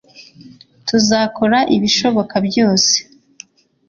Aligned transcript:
tuzakora 0.87 1.59
ibishoboka 1.75 2.35
byose 2.47 2.95